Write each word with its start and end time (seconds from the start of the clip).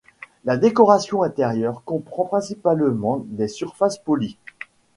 La 0.45 0.57
décoration 0.57 1.21
intérieure 1.21 1.83
comprend 1.85 2.25
principalement 2.25 3.23
des 3.29 3.47
surfaces 3.47 3.99
polies. 3.99 4.39